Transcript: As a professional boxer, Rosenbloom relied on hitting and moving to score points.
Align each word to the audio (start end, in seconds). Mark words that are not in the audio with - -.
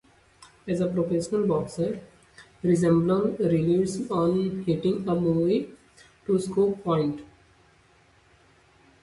As 0.67 0.81
a 0.81 0.87
professional 0.87 1.45
boxer, 1.45 2.01
Rosenbloom 2.63 3.37
relied 3.37 4.09
on 4.09 4.63
hitting 4.63 5.07
and 5.07 5.21
moving 5.21 5.77
to 6.25 6.39
score 6.39 6.75
points. 6.77 7.21